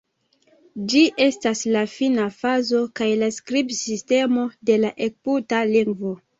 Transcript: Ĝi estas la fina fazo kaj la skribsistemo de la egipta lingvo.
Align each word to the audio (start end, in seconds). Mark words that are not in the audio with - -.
Ĝi 0.93 1.01
estas 1.25 1.61
la 1.75 1.83
fina 1.97 2.25
fazo 2.39 2.83
kaj 3.01 3.11
la 3.21 3.31
skribsistemo 3.37 4.49
de 4.73 4.83
la 4.83 4.95
egipta 5.13 5.65
lingvo. 5.77 6.19